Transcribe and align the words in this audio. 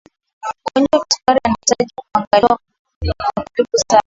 mgonjwa 0.75 0.97
wa 0.99 1.05
kisukari 1.05 1.39
anahitaji 1.43 1.93
uangalizi 2.15 2.65
wa 3.19 3.43
karibu 3.45 3.77
sana 3.87 3.99